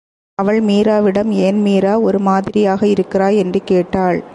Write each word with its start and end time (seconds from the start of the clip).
அவள் 0.35 0.61
மீராவிடம், 0.61 1.29
ஏன் 1.29 1.61
மீரா 1.61 1.99
ஒரு 1.99 2.19
மாதிரியாக 2.19 2.87
இருக்கிறாய்? 2.87 3.37
என்று 3.37 3.61
கேட்டாள். 3.63 4.23